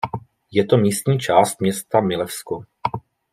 [0.51, 2.63] Je to místní část města Milevsko.